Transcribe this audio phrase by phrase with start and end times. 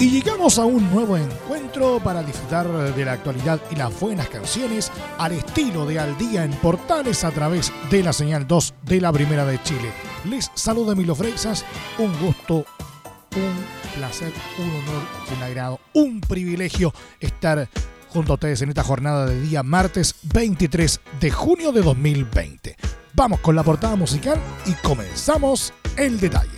[0.00, 4.92] Y llegamos a un nuevo encuentro para disfrutar de la actualidad y las buenas canciones
[5.18, 9.12] al estilo de Al Día en Portales a través de la señal 2 de la
[9.12, 9.90] Primera de Chile.
[10.24, 11.64] Les saluda Milo Freixas,
[11.98, 12.64] un gusto,
[13.34, 15.02] un placer, un honor,
[15.36, 17.68] un agrado, un privilegio estar
[18.08, 22.76] junto a ustedes en esta jornada de día martes 23 de junio de 2020.
[23.14, 26.57] Vamos con la portada musical y comenzamos el detalle.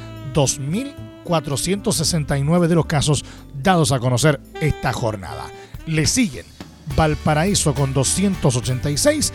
[1.24, 3.24] 2.469 de los casos
[3.62, 5.46] dados a conocer esta jornada.
[5.86, 6.44] Le siguen
[6.96, 9.32] Valparaíso con 286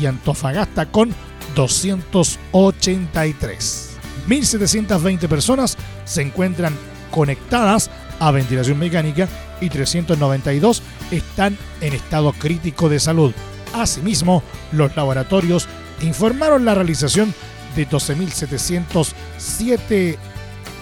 [0.00, 1.10] y Antofagasta con
[1.54, 3.90] 283.
[4.28, 6.74] 1.720 personas se encuentran
[7.10, 7.90] conectadas
[8.20, 9.28] a ventilación mecánica
[9.60, 13.32] y 392 están en estado crítico de salud.
[13.74, 15.68] Asimismo, los laboratorios
[16.02, 17.34] informaron la realización
[17.76, 20.16] de 12.707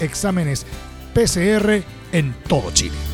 [0.01, 0.67] exámenes
[1.15, 1.83] PCR
[2.13, 3.06] en todo Chile.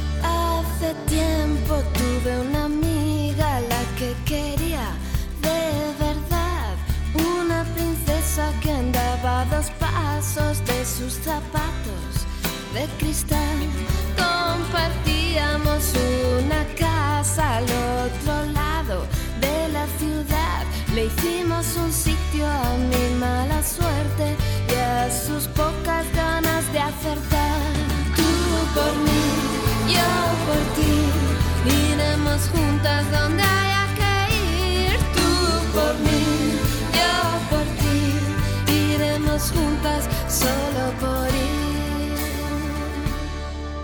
[40.29, 42.13] Solo por ir.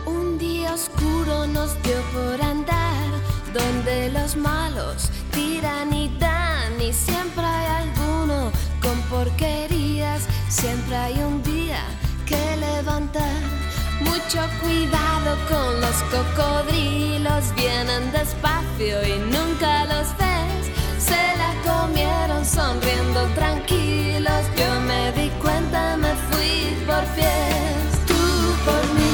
[0.06, 3.06] Un día oscuro nos dio por andar
[3.52, 11.42] donde los malos tiran y dan y siempre hay alguno con porquerías, siempre hay un
[11.42, 11.82] día
[12.26, 13.40] que levantar.
[14.00, 20.64] Mucho cuidado con los cocodrilos, vienen despacio y nunca los ves.
[20.98, 25.27] Se la comieron sonriendo tranquilos, yo me di
[27.14, 27.90] pies.
[28.06, 28.22] Tú
[28.64, 29.07] por mí,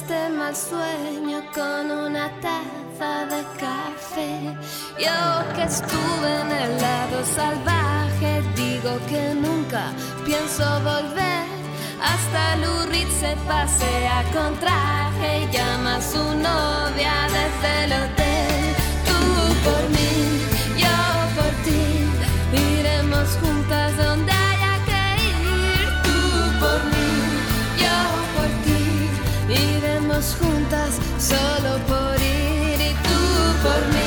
[0.00, 4.56] este mal sueño con una taza de café.
[5.04, 5.18] Yo
[5.54, 9.90] que estuve en el lado salvaje, digo que nunca
[10.24, 11.44] pienso volver.
[12.10, 18.27] Hasta Lurid se pasea con traje y llama a su novia desde el hotel.
[33.62, 33.97] Por mí,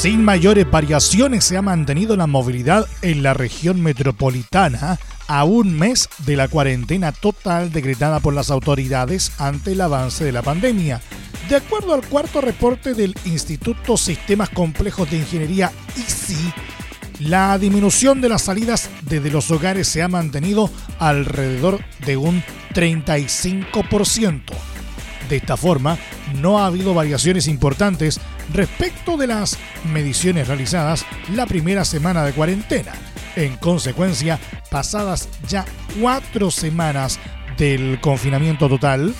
[0.00, 6.08] Sin mayores variaciones se ha mantenido la movilidad en la región metropolitana a un mes
[6.24, 11.02] de la cuarentena total decretada por las autoridades ante el avance de la pandemia.
[11.50, 16.54] De acuerdo al cuarto reporte del Instituto Sistemas Complejos de Ingeniería ICI,
[17.18, 22.42] la disminución de las salidas desde los hogares se ha mantenido alrededor de un
[22.72, 24.69] 35%.
[25.30, 25.96] De esta forma,
[26.34, 28.18] no ha habido variaciones importantes
[28.52, 29.58] respecto de las
[29.92, 32.92] mediciones realizadas la primera semana de cuarentena.
[33.36, 34.40] En consecuencia,
[34.72, 35.64] pasadas ya
[36.00, 37.20] cuatro semanas
[37.56, 39.14] del confinamiento total,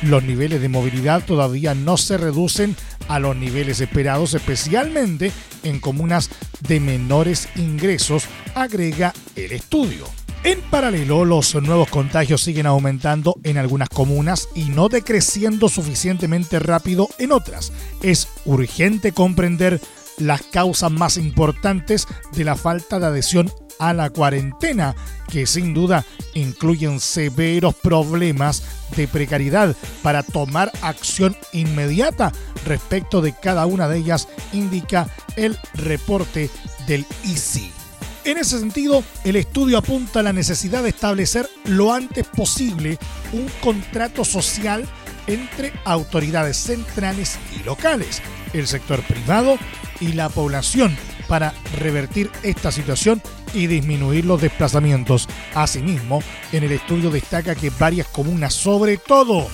[0.00, 2.74] los niveles de movilidad todavía no se reducen
[3.08, 5.30] a los niveles esperados, especialmente
[5.62, 6.30] en comunas
[6.66, 8.24] de menores ingresos,
[8.54, 10.06] agrega el estudio.
[10.42, 17.08] En paralelo, los nuevos contagios siguen aumentando en algunas comunas y no decreciendo suficientemente rápido
[17.18, 17.72] en otras.
[18.02, 19.82] Es urgente comprender
[20.16, 24.94] las causas más importantes de la falta de adhesión a la cuarentena,
[25.30, 28.62] que sin duda incluyen severos problemas
[28.96, 32.32] de precariedad para tomar acción inmediata
[32.64, 36.48] respecto de cada una de ellas, indica el reporte
[36.86, 37.79] del ICI.
[38.24, 42.98] En ese sentido, el estudio apunta a la necesidad de establecer lo antes posible
[43.32, 44.86] un contrato social
[45.26, 48.20] entre autoridades centrales y locales,
[48.52, 49.56] el sector privado
[50.00, 50.96] y la población
[51.28, 53.22] para revertir esta situación
[53.54, 55.26] y disminuir los desplazamientos.
[55.54, 56.22] Asimismo,
[56.52, 59.48] en el estudio destaca que varias comunas, sobre todo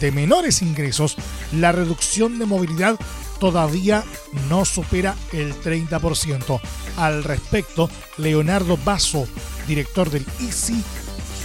[0.00, 1.16] de menores ingresos,
[1.52, 2.98] la reducción de movilidad
[3.38, 4.04] todavía
[4.48, 6.60] no supera el 30%.
[6.96, 9.26] Al respecto, Leonardo Basso,
[9.66, 10.82] director del ICI,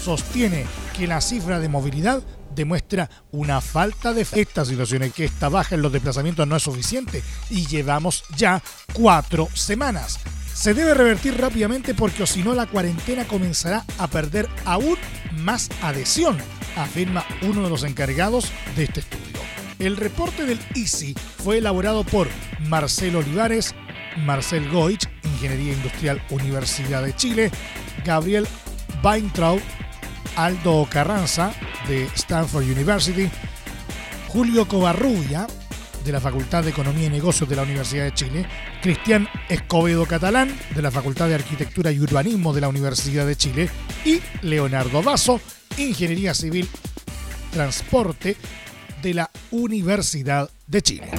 [0.04, 0.66] sostiene
[0.98, 2.24] que la cifra de movilidad
[2.54, 7.24] demuestra una falta de esta situación que esta baja en los desplazamientos no es suficiente
[7.50, 8.62] y llevamos ya
[8.94, 10.20] cuatro semanas.
[10.54, 14.98] Se debe revertir rápidamente porque o si no la cuarentena comenzará a perder aún
[15.38, 16.38] más adhesión,
[16.78, 19.33] afirma uno de los encargados de este estudio.
[19.84, 21.14] El reporte del ICI
[21.44, 22.30] fue elaborado por
[22.70, 23.76] Marcelo Olivares,
[24.24, 27.52] Marcel Goich, Ingeniería Industrial Universidad de Chile,
[28.06, 28.48] Gabriel
[29.04, 29.60] Weintraub,
[30.38, 31.54] Aldo Carranza,
[31.90, 33.30] de Stanford University,
[34.30, 35.48] Julio Covarrubia,
[36.06, 38.48] de la Facultad de Economía y Negocios de la Universidad de Chile,
[38.82, 43.70] Cristian Escobedo Catalán, de la Facultad de Arquitectura y Urbanismo de la Universidad de Chile,
[44.06, 45.42] y Leonardo Vaso,
[45.78, 46.70] Ingeniería Civil
[47.52, 48.36] Transporte
[49.04, 51.12] de la Universidad de Chile.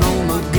[0.00, 0.51] não on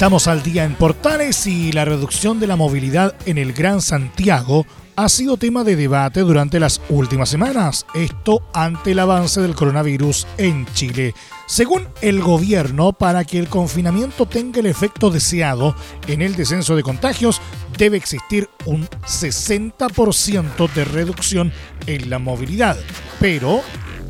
[0.00, 4.64] Estamos al día en Portales y la reducción de la movilidad en el Gran Santiago
[4.96, 10.26] ha sido tema de debate durante las últimas semanas, esto ante el avance del coronavirus
[10.38, 11.14] en Chile.
[11.46, 15.76] Según el gobierno, para que el confinamiento tenga el efecto deseado
[16.06, 17.42] en el descenso de contagios,
[17.76, 21.52] debe existir un 60% de reducción
[21.86, 22.78] en la movilidad.
[23.20, 23.60] Pero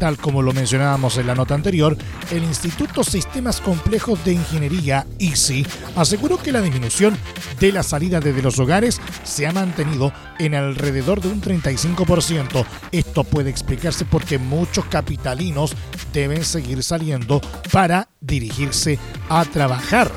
[0.01, 1.95] Tal como lo mencionábamos en la nota anterior,
[2.31, 7.19] el Instituto Sistemas Complejos de Ingeniería, ICI, aseguró que la disminución
[7.61, 12.65] de la salida desde los hogares se ha mantenido en alrededor de un 35%.
[12.93, 15.77] Esto puede explicarse porque muchos capitalinos
[16.15, 20.11] deben seguir saliendo para dirigirse a trabajar.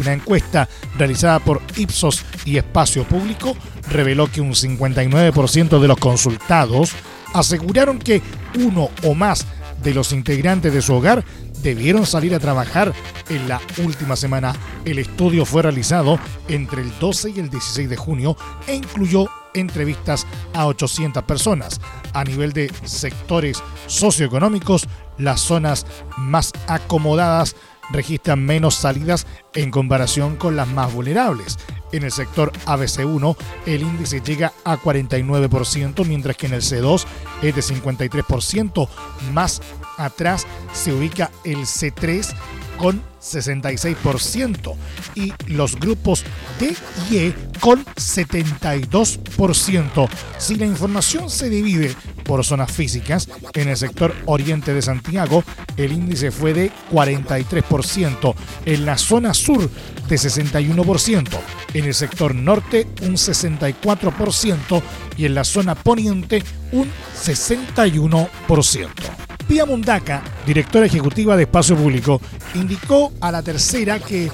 [0.00, 3.56] Una encuesta realizada por Ipsos y Espacio Público
[3.88, 6.92] reveló que un 59% de los consultados
[7.34, 8.22] aseguraron que
[8.58, 9.46] uno o más
[9.82, 11.24] de los integrantes de su hogar
[11.62, 12.92] debieron salir a trabajar
[13.28, 14.54] en la última semana.
[14.84, 20.26] El estudio fue realizado entre el 12 y el 16 de junio e incluyó entrevistas
[20.54, 21.80] a 800 personas.
[22.12, 24.86] A nivel de sectores socioeconómicos,
[25.18, 27.56] las zonas más acomodadas
[27.90, 31.58] registran menos salidas en comparación con las más vulnerables.
[31.92, 37.04] En el sector ABC1 el índice llega a 49%, mientras que en el C2
[37.42, 38.88] es de 53%.
[39.32, 39.60] Más
[39.96, 42.34] atrás se ubica el C3
[42.80, 44.74] con 66%
[45.14, 46.24] y los grupos
[46.58, 46.74] D
[47.10, 50.08] y E con 72%.
[50.38, 55.44] Si la información se divide por zonas físicas, en el sector oriente de Santiago
[55.76, 59.68] el índice fue de 43%, en la zona sur
[60.08, 61.28] de 61%,
[61.74, 64.82] en el sector norte un 64%
[65.18, 69.29] y en la zona poniente un 61%.
[69.50, 72.20] Pia Mundaca, directora ejecutiva de Espacio Público,
[72.54, 74.30] indicó a la tercera que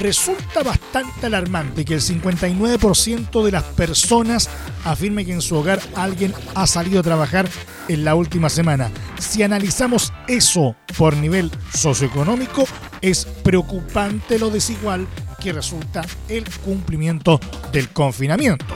[0.00, 4.48] resulta bastante alarmante que el 59% de las personas
[4.84, 7.48] afirme que en su hogar alguien ha salido a trabajar
[7.88, 8.92] en la última semana.
[9.18, 12.64] Si analizamos eso por nivel socioeconómico,
[13.00, 15.08] es preocupante lo desigual
[15.42, 17.40] que resulta el cumplimiento
[17.72, 18.66] del confinamiento.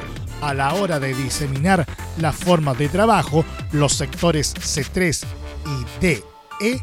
[0.42, 1.87] A la hora de diseminar
[2.18, 5.24] las formas de trabajo, los sectores C3
[5.66, 6.24] y D,
[6.61, 6.81] E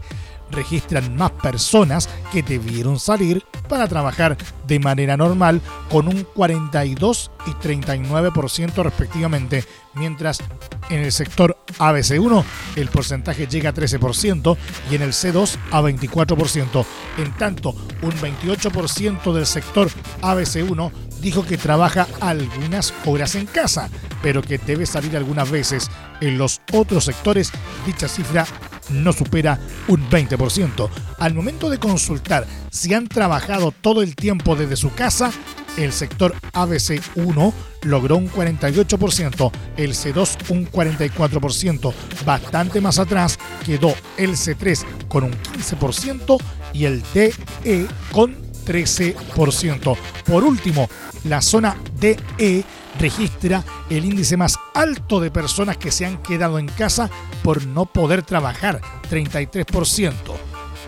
[0.51, 7.51] registran más personas que debieron salir para trabajar de manera normal con un 42 y
[7.51, 9.63] 39% respectivamente,
[9.93, 10.39] mientras
[10.89, 12.43] en el sector ABC1
[12.75, 14.57] el porcentaje llega a 13%
[14.89, 16.85] y en el C2 a 24%.
[17.17, 19.89] En tanto, un 28% del sector
[20.21, 20.91] ABC1
[21.21, 23.89] dijo que trabaja algunas horas en casa,
[24.21, 25.89] pero que debe salir algunas veces.
[26.19, 27.51] En los otros sectores,
[27.85, 28.45] dicha cifra
[28.91, 30.89] no supera un 20%.
[31.19, 35.31] Al momento de consultar si han trabajado todo el tiempo desde su casa,
[35.77, 41.93] el sector ABC1 logró un 48%, el C2 un 44%,
[42.25, 46.37] bastante más atrás quedó el C3 con un 15%
[46.73, 47.33] y el DE
[48.11, 49.97] con 13%.
[50.25, 50.89] Por último,
[51.23, 52.63] la zona DE
[52.99, 57.09] registra el índice más alto de personas que se han quedado en casa
[57.43, 60.13] por no poder trabajar, 33%.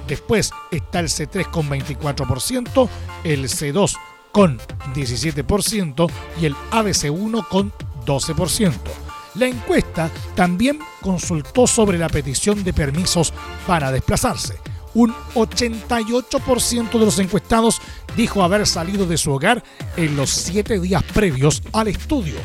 [0.08, 2.89] Después está el C3 con 24%,
[3.24, 3.96] el C2
[4.32, 4.60] con
[4.94, 6.12] 17%
[6.42, 7.72] y el ABC1 con
[8.06, 8.74] 12%.
[9.36, 13.34] La encuesta también consultó sobre la petición de permisos
[13.66, 17.82] para desplazarse un 88% de los encuestados
[18.16, 19.64] dijo haber salido de su hogar
[19.98, 22.36] en los siete días previos al estudio.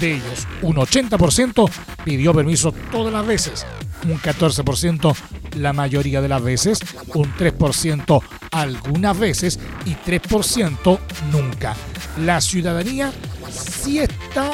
[0.00, 1.70] De ellos, un 80%
[2.04, 3.66] pidió permiso todas las veces,
[4.04, 5.14] un 14%
[5.56, 6.80] la mayoría de las veces,
[7.14, 10.98] un 3% algunas veces y 3%
[11.32, 11.74] nunca.
[12.18, 13.12] La ciudadanía
[13.50, 14.50] sí está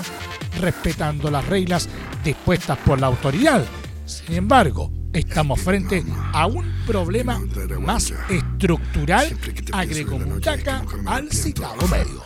[0.61, 1.89] respetando las reglas
[2.25, 3.65] dispuestas por la autoridad.
[4.07, 7.41] Sin embargo, estamos frente a un problema
[7.81, 9.37] más estructural,
[9.73, 12.25] agregó Mutaca al citado medio.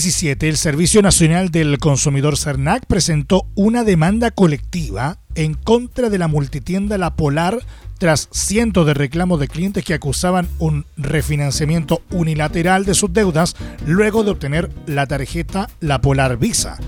[0.00, 6.26] 2017, el Servicio Nacional del Consumidor CERNAC presentó una demanda colectiva en contra de la
[6.26, 7.58] multitienda La Polar
[7.98, 14.24] tras cientos de reclamos de clientes que acusaban un refinanciamiento unilateral de sus deudas luego
[14.24, 16.78] de obtener la tarjeta La Polar Visa.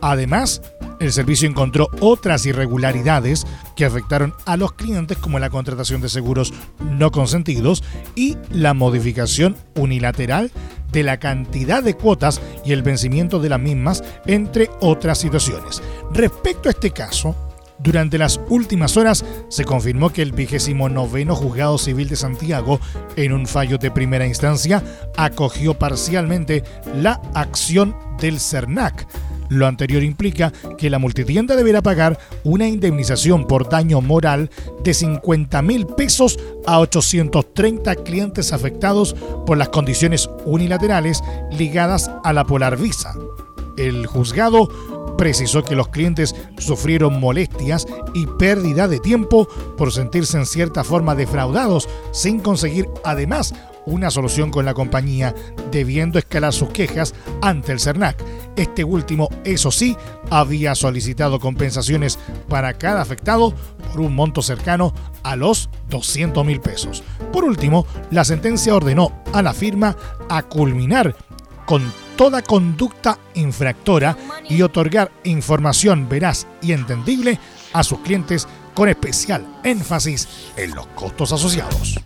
[0.00, 0.62] Además,
[0.98, 6.54] el servicio encontró otras irregularidades que afectaron a los clientes como la contratación de seguros
[6.80, 10.50] no consentidos y la modificación unilateral
[10.92, 15.82] de la cantidad de cuotas y el vencimiento de las mismas, entre otras situaciones.
[16.12, 17.34] Respecto a este caso,
[17.78, 22.78] durante las últimas horas se confirmó que el vigésimo noveno juzgado civil de Santiago,
[23.16, 24.84] en un fallo de primera instancia,
[25.16, 26.62] acogió parcialmente
[26.94, 29.06] la acción del CERNAC
[29.52, 34.50] lo anterior implica que la multitienda deberá pagar una indemnización por daño moral
[34.82, 39.14] de 50 mil pesos a 830 clientes afectados
[39.46, 43.14] por las condiciones unilaterales ligadas a la Polar Visa.
[43.76, 44.68] El juzgado
[45.18, 51.14] precisó que los clientes sufrieron molestias y pérdida de tiempo por sentirse en cierta forma
[51.14, 53.54] defraudados sin conseguir además
[53.86, 55.34] una solución con la compañía,
[55.70, 58.22] debiendo escalar sus quejas ante el CERNAC.
[58.56, 59.96] Este último, eso sí,
[60.30, 62.18] había solicitado compensaciones
[62.48, 63.54] para cada afectado
[63.90, 67.02] por un monto cercano a los 200 mil pesos.
[67.32, 69.96] Por último, la sentencia ordenó a la firma
[70.28, 71.14] a culminar
[71.66, 74.16] con toda conducta infractora
[74.48, 77.38] y otorgar información veraz y entendible
[77.72, 81.98] a sus clientes con especial énfasis en los costos asociados.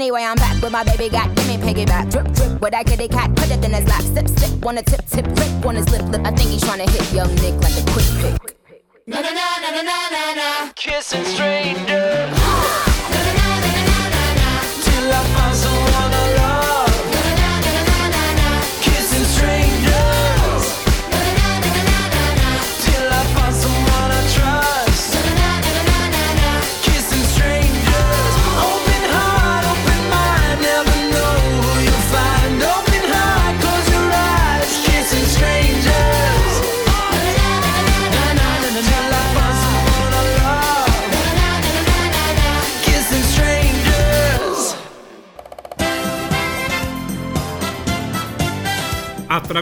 [0.00, 2.12] Anyway, I'm back with my baby got give me piggyback.
[2.12, 4.00] Drip, drip, with that kitty cat, put it in his lap.
[4.02, 5.26] Sip, sip, wanna tip, tip,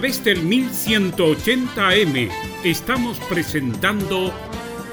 [0.07, 2.31] través del 1180M
[2.62, 4.33] estamos presentando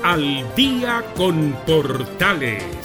[0.02, 2.83] al día con Portales.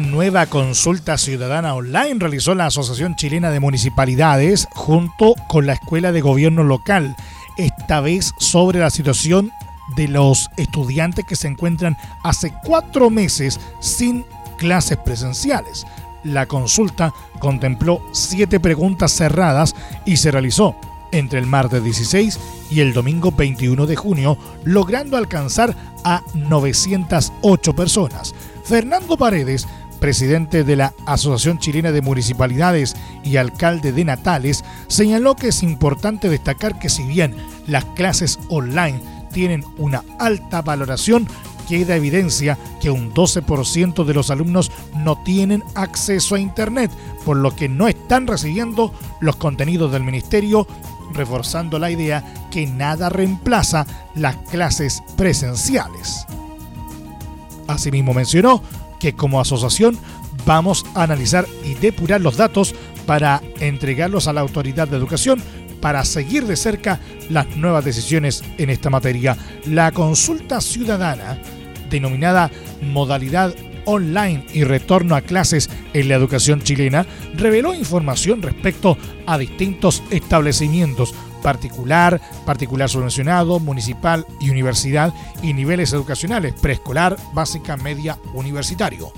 [0.00, 6.20] Nueva consulta ciudadana online realizó la Asociación Chilena de Municipalidades junto con la Escuela de
[6.20, 7.16] Gobierno Local,
[7.56, 9.52] esta vez sobre la situación
[9.96, 14.24] de los estudiantes que se encuentran hace cuatro meses sin
[14.58, 15.86] clases presenciales.
[16.24, 20.76] La consulta contempló siete preguntas cerradas y se realizó
[21.12, 22.38] entre el martes 16
[22.70, 28.34] y el domingo 21 de junio, logrando alcanzar a 908 personas.
[28.64, 29.66] Fernando Paredes,
[29.96, 36.28] presidente de la Asociación Chilena de Municipalidades y alcalde de Natales, señaló que es importante
[36.28, 37.34] destacar que si bien
[37.66, 39.00] las clases online
[39.32, 41.26] tienen una alta valoración,
[41.68, 46.90] queda evidencia que un 12% de los alumnos no tienen acceso a Internet,
[47.24, 50.66] por lo que no están recibiendo los contenidos del ministerio,
[51.12, 56.26] reforzando la idea que nada reemplaza las clases presenciales.
[57.66, 58.62] Asimismo mencionó
[59.00, 59.98] que como asociación
[60.44, 62.74] vamos a analizar y depurar los datos
[63.06, 65.42] para entregarlos a la autoridad de educación
[65.80, 69.36] para seguir de cerca las nuevas decisiones en esta materia.
[69.66, 71.38] La consulta ciudadana,
[71.90, 72.50] denominada
[72.82, 80.02] modalidad online y retorno a clases en la educación chilena, reveló información respecto a distintos
[80.10, 81.14] establecimientos,
[81.46, 89.12] particular, particular subvencionado, municipal y universidad, y niveles educacionales, preescolar, básica, media, universitario.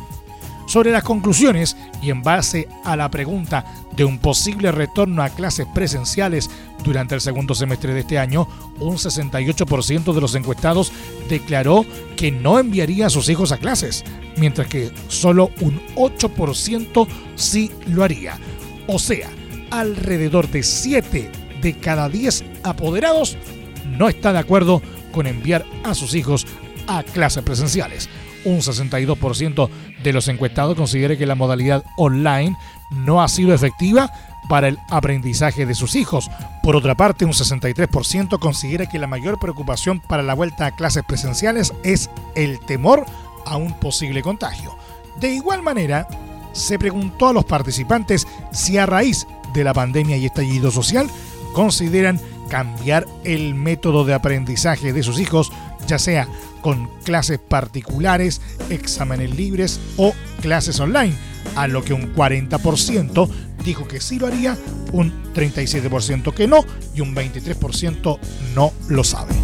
[0.66, 3.64] Sobre las conclusiones y en base a la pregunta
[3.97, 6.51] de un posible retorno a clases presenciales
[6.85, 8.47] durante el segundo semestre de este año,
[8.79, 10.93] un 68% de los encuestados
[11.31, 14.05] declaró que no enviaría a sus hijos a clases,
[14.37, 18.39] mientras que solo un 8% sí lo haría.
[18.87, 19.31] O sea,
[19.70, 23.36] alrededor de 7 de cada 10 apoderados
[23.86, 24.82] no está de acuerdo
[25.12, 26.46] con enviar a sus hijos
[26.86, 28.09] a clases presenciales
[28.44, 29.68] un 62%
[30.02, 32.56] de los encuestados considera que la modalidad online
[32.90, 34.11] no ha sido efectiva
[34.48, 36.30] para el aprendizaje de sus hijos.
[36.62, 41.04] Por otra parte, un 63% considera que la mayor preocupación para la vuelta a clases
[41.04, 43.04] presenciales es el temor
[43.44, 44.76] a un posible contagio.
[45.20, 46.09] De igual manera,
[46.52, 51.09] se preguntó a los participantes si a raíz de la pandemia y estallido social
[51.59, 55.50] consideran cambiar el método de aprendizaje de sus hijos,
[55.88, 56.28] ya sea
[56.61, 58.40] con clases particulares,
[58.70, 61.16] exámenes libres o clases online,
[61.56, 63.28] a lo que un 40%
[63.64, 64.56] dijo que sí lo haría,
[64.92, 68.20] un 37% que no y un 23%
[68.54, 69.34] no lo sabe.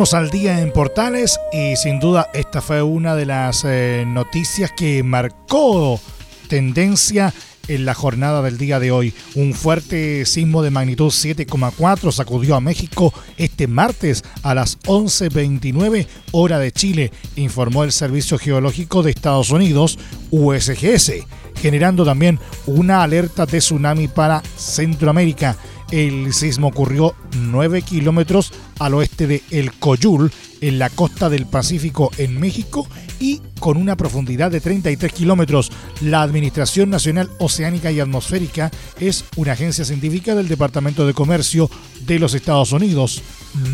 [0.00, 5.02] Al día en Portales y sin duda esta fue una de las eh, noticias que
[5.02, 6.00] marcó
[6.48, 7.34] tendencia
[7.68, 9.12] en la jornada del día de hoy.
[9.34, 16.58] Un fuerte sismo de magnitud 7,4 sacudió a México este martes a las 11.29 hora
[16.58, 19.98] de Chile, informó el Servicio Geológico de Estados Unidos,
[20.30, 21.12] USGS,
[21.60, 25.58] generando también una alerta de tsunami para Centroamérica.
[25.90, 30.30] El sismo ocurrió 9 kilómetros al oeste de El Coyul,
[30.60, 32.86] en la costa del Pacífico en México,
[33.18, 35.72] y con una profundidad de 33 kilómetros.
[36.00, 38.70] La Administración Nacional Oceánica y Atmosférica
[39.00, 41.68] es una agencia científica del Departamento de Comercio
[42.06, 43.22] de los Estados Unidos,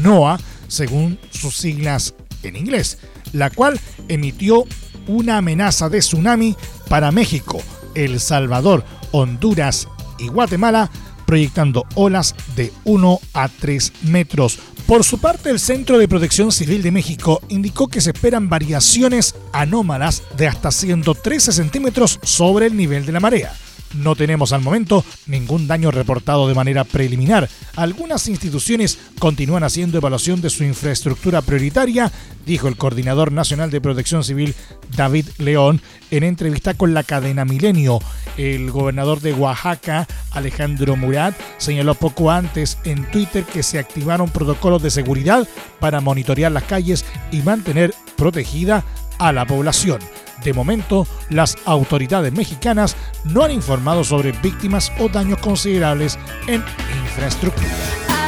[0.02, 2.98] NOAA, según sus siglas en inglés,
[3.32, 4.64] la cual emitió
[5.06, 6.56] una amenaza de tsunami
[6.88, 7.62] para México,
[7.94, 9.86] El Salvador, Honduras
[10.18, 10.90] y Guatemala
[11.26, 14.58] proyectando olas de 1 a 3 metros.
[14.86, 19.34] Por su parte, el Centro de Protección Civil de México indicó que se esperan variaciones
[19.52, 23.52] anómalas de hasta 113 centímetros sobre el nivel de la marea.
[23.94, 27.48] No tenemos al momento ningún daño reportado de manera preliminar.
[27.76, 32.10] Algunas instituciones continúan haciendo evaluación de su infraestructura prioritaria,
[32.44, 34.54] dijo el coordinador nacional de protección civil
[34.96, 35.80] David León
[36.10, 38.00] en entrevista con la cadena Milenio.
[38.36, 44.82] El gobernador de Oaxaca, Alejandro Murat, señaló poco antes en Twitter que se activaron protocolos
[44.82, 45.48] de seguridad
[45.80, 48.84] para monitorear las calles y mantener protegida
[49.18, 50.00] a la población.
[50.44, 56.62] De momento, las autoridades mexicanas no han informado sobre víctimas o daños considerables en
[57.04, 58.25] infraestructura.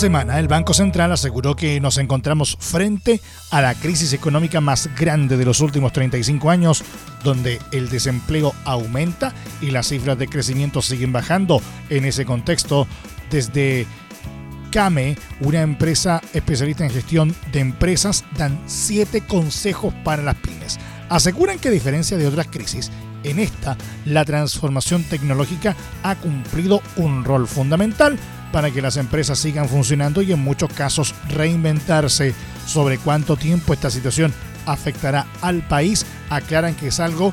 [0.00, 3.20] Semana el Banco Central aseguró que nos encontramos frente
[3.50, 6.82] a la crisis económica más grande de los últimos 35 años,
[7.22, 11.60] donde el desempleo aumenta y las cifras de crecimiento siguen bajando.
[11.90, 12.86] En ese contexto,
[13.30, 13.86] desde
[14.70, 20.80] CAME, una empresa especialista en gestión de empresas, dan siete consejos para las pymes.
[21.10, 22.90] Aseguran que a diferencia de otras crisis,
[23.22, 23.76] en esta
[24.06, 28.18] la transformación tecnológica ha cumplido un rol fundamental
[28.52, 32.34] para que las empresas sigan funcionando y en muchos casos reinventarse.
[32.66, 34.32] Sobre cuánto tiempo esta situación
[34.66, 37.32] afectará al país, aclaran que es algo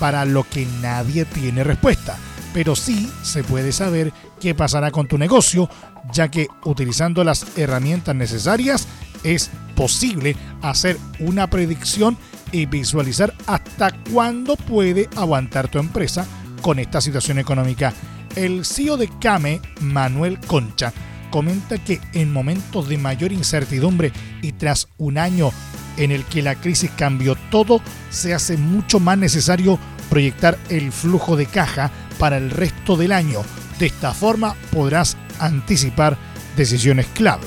[0.00, 2.16] para lo que nadie tiene respuesta.
[2.52, 5.70] Pero sí se puede saber qué pasará con tu negocio,
[6.12, 8.88] ya que utilizando las herramientas necesarias
[9.22, 12.18] es posible hacer una predicción
[12.50, 16.26] y visualizar hasta cuándo puede aguantar tu empresa
[16.60, 17.94] con esta situación económica
[18.36, 20.92] el CEO de Came, Manuel Concha,
[21.30, 24.12] comenta que en momentos de mayor incertidumbre
[24.42, 25.50] y tras un año
[25.96, 27.80] en el que la crisis cambió todo,
[28.10, 29.78] se hace mucho más necesario
[30.08, 33.40] proyectar el flujo de caja para el resto del año.
[33.78, 36.16] De esta forma podrás anticipar
[36.56, 37.46] decisiones clave.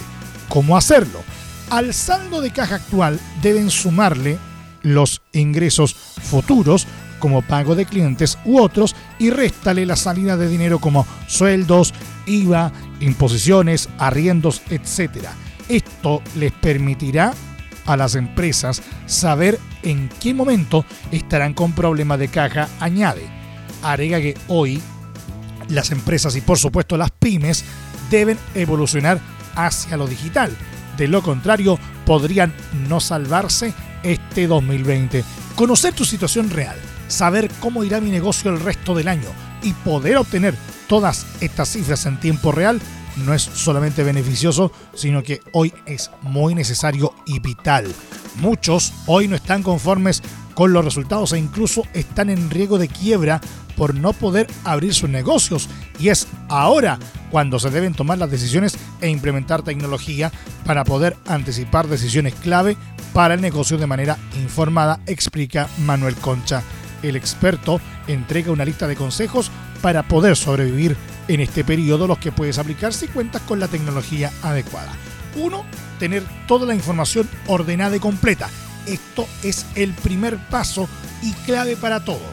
[0.49, 1.23] ¿Cómo hacerlo?
[1.69, 4.37] Al saldo de caja actual deben sumarle
[4.81, 6.87] los ingresos futuros
[7.25, 11.91] como pago de clientes u otros y réstale la salida de dinero como sueldos,
[12.27, 15.25] IVA, imposiciones, arriendos, etc.
[15.67, 17.33] Esto les permitirá
[17.87, 23.23] a las empresas saber en qué momento estarán con problemas de caja, añade.
[23.81, 24.79] Agrega que hoy
[25.67, 27.65] las empresas y por supuesto las pymes
[28.11, 29.19] deben evolucionar
[29.55, 30.55] hacia lo digital.
[30.95, 32.53] De lo contrario, podrían
[32.87, 33.73] no salvarse
[34.03, 35.23] este 2020.
[35.55, 36.77] Conocer tu situación real
[37.07, 39.29] saber cómo irá mi negocio el resto del año
[39.61, 40.55] y poder obtener
[40.87, 42.79] todas estas cifras en tiempo real
[43.17, 47.93] no es solamente beneficioso, sino que hoy es muy necesario y vital.
[48.35, 50.21] Muchos hoy no están conformes
[50.53, 53.41] con los resultados e incluso están en riesgo de quiebra
[53.77, 55.69] por no poder abrir sus negocios.
[55.99, 56.99] Y es ahora
[57.31, 60.31] cuando se deben tomar las decisiones e implementar tecnología
[60.65, 62.77] para poder anticipar decisiones clave
[63.13, 66.63] para el negocio de manera informada, explica Manuel Concha
[67.07, 69.51] el experto entrega una lista de consejos
[69.81, 70.95] para poder sobrevivir
[71.27, 74.93] en este periodo, los que puedes aplicar si cuentas con la tecnología adecuada.
[75.35, 75.65] 1.
[75.99, 78.49] Tener toda la información ordenada y completa.
[78.85, 80.87] Esto es el primer paso
[81.21, 82.25] y clave para todo.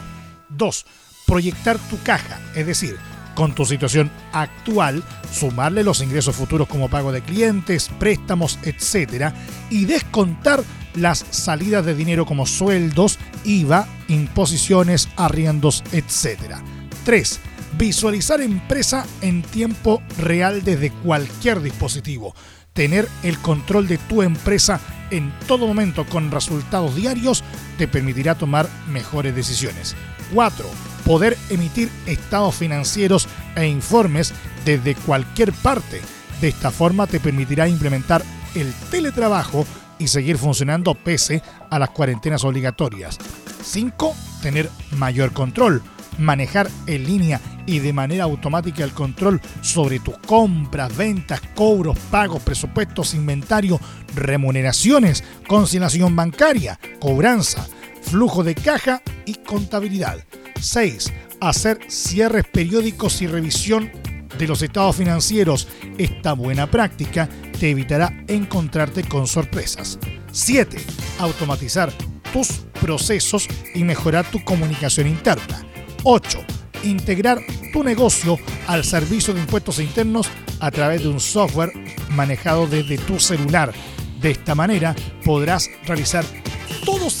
[0.49, 0.85] 2.
[1.25, 2.97] Proyectar tu caja, es decir,
[3.35, 9.33] con tu situación actual, sumarle los ingresos futuros como pago de clientes, préstamos, etc.
[9.69, 10.63] y descontar
[10.95, 16.55] las salidas de dinero como sueldos, IVA, imposiciones, arriendos, etc.
[17.03, 17.39] 3.
[17.77, 22.35] Visualizar empresa en tiempo real desde cualquier dispositivo.
[22.73, 24.79] Tener el control de tu empresa
[25.11, 27.43] en todo momento con resultados diarios
[27.77, 29.95] te permitirá tomar mejores decisiones.
[30.33, 30.65] 4.
[31.05, 34.33] Poder emitir estados financieros e informes
[34.65, 36.01] desde cualquier parte.
[36.41, 38.23] De esta forma te permitirá implementar
[38.55, 39.65] el teletrabajo
[39.99, 43.17] y seguir funcionando pese a las cuarentenas obligatorias.
[43.63, 44.15] 5.
[44.41, 45.81] Tener mayor control.
[46.19, 52.41] Manejar en línea y de manera automática el control sobre tus compras, ventas, cobros, pagos,
[52.43, 53.79] presupuestos, inventario,
[54.13, 57.65] remuneraciones, conciliación bancaria, cobranza,
[58.03, 60.23] flujo de caja y contabilidad.
[60.59, 61.11] 6.
[61.41, 63.91] Hacer cierres periódicos y revisión
[64.37, 65.67] de los estados financieros.
[65.97, 67.29] Esta buena práctica
[67.59, 69.99] te evitará encontrarte con sorpresas.
[70.31, 70.77] 7.
[71.19, 71.91] Automatizar
[72.31, 72.49] tus
[72.81, 75.65] procesos y mejorar tu comunicación interna.
[76.03, 76.39] 8.
[76.83, 77.39] Integrar
[77.71, 78.37] tu negocio
[78.67, 80.27] al servicio de impuestos internos
[80.59, 81.71] a través de un software
[82.09, 83.73] manejado desde tu celular.
[84.19, 86.25] De esta manera podrás realizar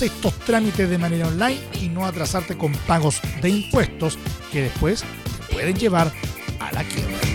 [0.01, 4.17] estos trámites de manera online y no atrasarte con pagos de impuestos
[4.51, 5.03] que después
[5.51, 6.11] pueden llevar
[6.59, 7.32] a la quiebra.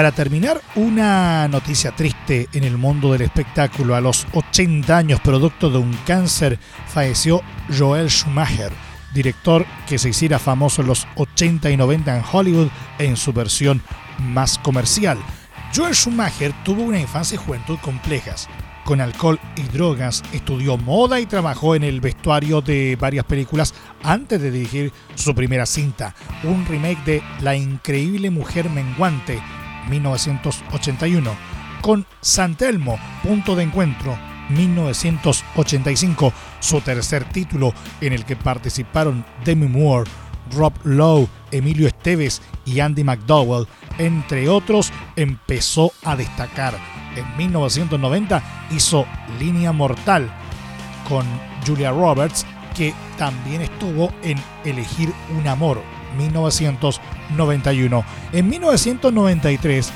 [0.00, 3.94] Para terminar, una noticia triste en el mundo del espectáculo.
[3.94, 7.42] A los 80 años, producto de un cáncer, falleció
[7.78, 8.72] Joel Schumacher,
[9.12, 13.82] director que se hiciera famoso en los 80 y 90 en Hollywood en su versión
[14.18, 15.18] más comercial.
[15.76, 18.48] Joel Schumacher tuvo una infancia y juventud complejas.
[18.86, 24.40] Con alcohol y drogas, estudió moda y trabajó en el vestuario de varias películas antes
[24.40, 29.42] de dirigir su primera cinta, un remake de La increíble mujer menguante
[29.88, 31.30] 1981,
[31.80, 34.18] con Santelmo, punto de encuentro,
[34.50, 40.10] 1985, su tercer título en el que participaron Demi Moore,
[40.52, 43.66] Rob Lowe, Emilio Esteves y Andy McDowell,
[43.98, 46.74] entre otros, empezó a destacar.
[47.16, 49.06] En 1990 hizo
[49.38, 50.30] Línea Mortal
[51.08, 51.26] con
[51.66, 55.82] Julia Roberts, que también estuvo en Elegir un Amor,
[56.16, 58.04] 1991.
[58.32, 59.92] En 1993,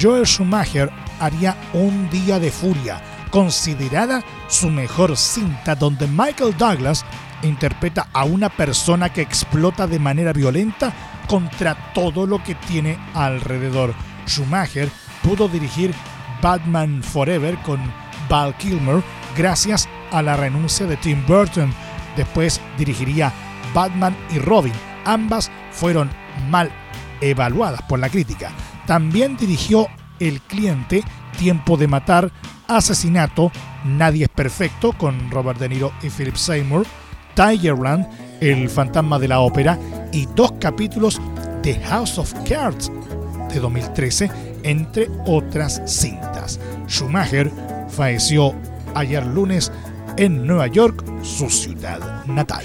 [0.00, 0.90] Joel Schumacher
[1.20, 3.00] haría Un Día de Furia,
[3.30, 7.04] considerada su mejor cinta donde Michael Douglas
[7.42, 10.92] interpreta a una persona que explota de manera violenta
[11.26, 13.94] contra todo lo que tiene alrededor.
[14.26, 14.90] Schumacher
[15.22, 15.94] pudo dirigir
[16.42, 17.80] Batman Forever con
[18.28, 19.02] Val Kilmer
[19.36, 21.72] gracias a la renuncia de Tim Burton.
[22.16, 23.32] Después dirigiría
[23.74, 24.72] Batman y Robin
[25.04, 26.10] Ambas fueron
[26.48, 26.70] mal
[27.20, 28.50] evaluadas por la crítica.
[28.86, 29.88] También dirigió
[30.20, 31.02] El cliente,
[31.38, 32.30] Tiempo de matar,
[32.68, 33.50] Asesinato,
[33.84, 36.86] Nadie es perfecto con Robert De Niro y Philip Seymour,
[37.34, 38.06] Tigerland,
[38.40, 39.78] El fantasma de la ópera
[40.12, 41.20] y dos capítulos
[41.62, 42.90] de House of Cards
[43.52, 44.30] de 2013,
[44.62, 46.60] entre otras cintas.
[46.86, 47.50] Schumacher
[47.88, 48.54] falleció
[48.94, 49.72] ayer lunes
[50.16, 52.64] en Nueva York, su ciudad natal.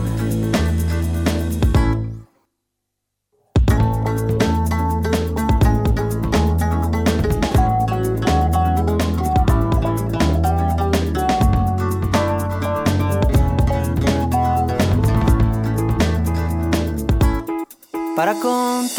[18.21, 18.93] Para contarte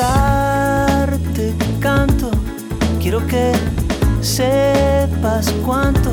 [1.79, 2.29] canto,
[3.01, 3.53] quiero que
[4.21, 6.11] sepas cuánto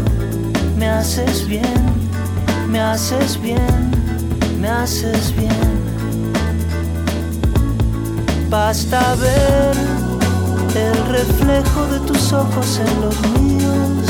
[0.78, 1.74] me haces bien,
[2.68, 3.89] me haces bien,
[4.62, 5.49] me haces bien.
[8.47, 9.76] Basta ver
[10.76, 14.05] el reflejo de tus ojos en los míos,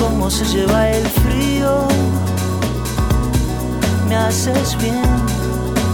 [0.00, 1.86] cómo se lleva el frío,
[4.08, 5.33] me haces bien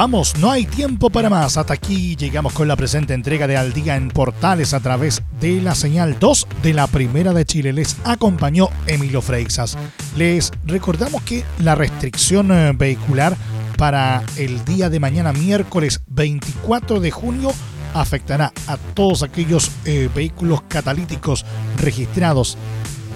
[0.00, 1.58] Vamos, no hay tiempo para más.
[1.58, 5.60] Hasta aquí llegamos con la presente entrega de Al Día en Portales a través de
[5.60, 7.74] la señal 2 de la Primera de Chile.
[7.74, 9.76] Les acompañó Emilio Freixas.
[10.16, 13.36] Les recordamos que la restricción eh, vehicular
[13.76, 17.52] para el día de mañana, miércoles 24 de junio,
[17.92, 21.44] afectará a todos aquellos eh, vehículos catalíticos
[21.76, 22.56] registrados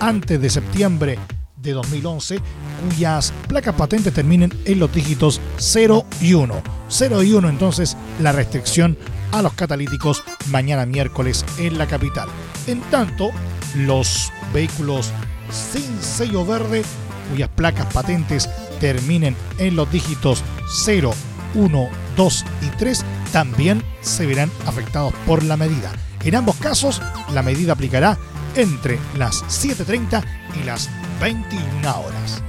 [0.01, 1.19] antes de septiembre
[1.57, 2.41] de 2011
[2.89, 6.63] cuyas placas patentes terminen en los dígitos 0 y 1.
[6.89, 8.97] 0 y 1 entonces la restricción
[9.33, 12.29] a los catalíticos mañana miércoles en la capital.
[12.67, 13.31] En tanto,
[13.75, 15.11] los vehículos
[15.51, 16.83] sin sello verde
[17.31, 18.49] cuyas placas patentes
[18.81, 20.43] terminen en los dígitos
[20.85, 21.13] 0,
[21.55, 25.91] 1, 2 y 3 también se verán afectados por la medida.
[26.23, 28.17] En ambos casos, la medida aplicará
[28.55, 30.23] entre las 7.30
[30.61, 30.89] y las
[31.21, 32.43] 21 horas.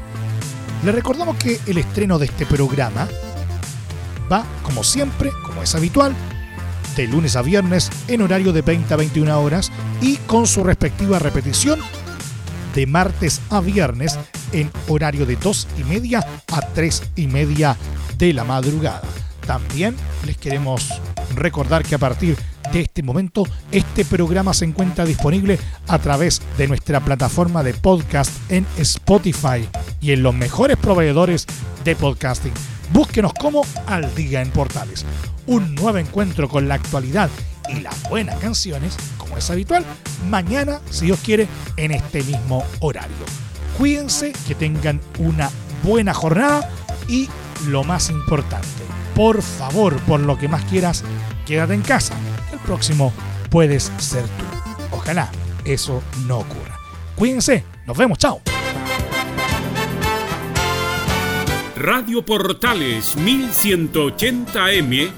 [0.86, 3.08] Le recordamos que el estreno de este programa
[4.32, 6.14] va, como siempre, como es habitual,
[6.96, 11.18] de lunes a viernes en horario de 20 a 21 horas y con su respectiva
[11.18, 11.80] repetición
[12.76, 14.20] de martes a viernes
[14.52, 16.20] en horario de 2 y media
[16.52, 17.76] a 3 y media
[18.20, 19.02] de la madrugada.
[19.48, 21.02] También les queremos
[21.34, 22.38] recordar que a partir
[22.72, 28.32] de este momento este programa se encuentra disponible a través de nuestra plataforma de podcast
[28.50, 29.68] en Spotify
[30.02, 31.46] y en los mejores proveedores
[31.84, 32.54] de podcasting.
[32.92, 35.06] Búsquenos como Al Día en Portales.
[35.48, 37.30] Un nuevo encuentro con la actualidad
[37.70, 39.84] y las buenas canciones, como es habitual,
[40.30, 41.48] mañana, si Dios quiere,
[41.78, 43.16] en este mismo horario.
[43.78, 45.50] Cuídense, que tengan una
[45.84, 46.70] buena jornada
[47.08, 47.30] y
[47.68, 48.68] lo más importante,
[49.16, 51.04] por favor, por lo que más quieras,
[51.46, 52.16] quédate en casa.
[52.52, 53.14] El próximo
[53.50, 54.46] puedes ser tú.
[54.92, 55.30] Ojalá
[55.66, 56.80] eso no ocurra.
[57.16, 58.42] Cuídense, nos vemos, chao.
[61.76, 65.12] Radio Portales 1180M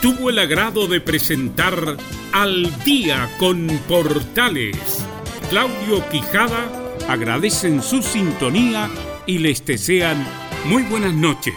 [0.00, 1.96] tuvo el agrado de presentar
[2.32, 5.04] Al día con Portales.
[5.50, 6.68] Claudio Quijada
[7.08, 8.88] agradecen su sintonía
[9.26, 10.26] y les desean
[10.64, 11.54] muy buenas noches.